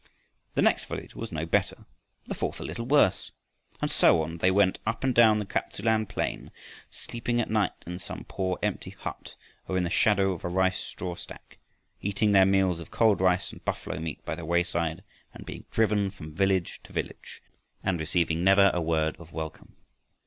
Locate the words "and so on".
3.83-4.39